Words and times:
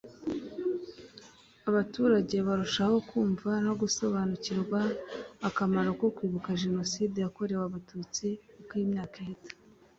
Abaturage 1.69 2.35
barushaho 2.47 2.95
kumva 3.09 3.51
no 3.65 3.73
gusobanukirwa 3.81 4.79
akamaro 5.47 5.89
ko 5.99 6.05
kwibuka 6.15 6.59
Jenoside 6.63 7.15
yakorewe 7.19 7.63
Abatutsi 7.65 8.27
uko 8.61 8.73
imyaka 8.87 9.15
ihita 9.23 9.51